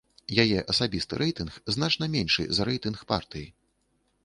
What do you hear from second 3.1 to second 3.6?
партыі.